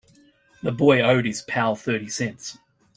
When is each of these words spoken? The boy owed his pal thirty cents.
The 0.63 0.71
boy 0.71 1.01
owed 1.03 1.27
his 1.27 1.43
pal 1.43 1.75
thirty 1.75 2.07
cents. 2.09 2.57